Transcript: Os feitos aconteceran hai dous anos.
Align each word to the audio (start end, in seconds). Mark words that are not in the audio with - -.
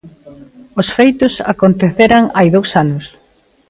Os 0.81 0.87
feitos 0.97 1.33
aconteceran 1.53 2.23
hai 2.37 2.47
dous 2.55 2.69
anos. 2.83 3.05